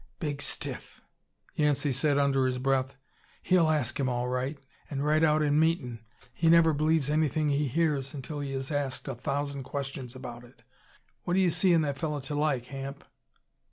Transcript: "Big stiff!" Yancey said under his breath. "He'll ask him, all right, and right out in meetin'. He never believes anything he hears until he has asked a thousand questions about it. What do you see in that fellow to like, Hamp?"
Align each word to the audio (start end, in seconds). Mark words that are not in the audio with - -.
"Big 0.19 0.41
stiff!" 0.41 1.01
Yancey 1.53 1.91
said 1.91 2.17
under 2.17 2.47
his 2.47 2.57
breath. 2.57 2.95
"He'll 3.43 3.69
ask 3.69 3.99
him, 3.99 4.09
all 4.09 4.27
right, 4.27 4.57
and 4.89 5.05
right 5.05 5.23
out 5.23 5.43
in 5.43 5.59
meetin'. 5.59 5.99
He 6.33 6.49
never 6.49 6.73
believes 6.73 7.07
anything 7.07 7.49
he 7.49 7.67
hears 7.67 8.11
until 8.15 8.39
he 8.39 8.51
has 8.53 8.71
asked 8.71 9.07
a 9.07 9.13
thousand 9.13 9.61
questions 9.61 10.15
about 10.15 10.43
it. 10.43 10.63
What 11.25 11.35
do 11.35 11.39
you 11.39 11.51
see 11.51 11.71
in 11.71 11.81
that 11.83 11.99
fellow 11.99 12.19
to 12.21 12.33
like, 12.33 12.65
Hamp?" 12.65 13.03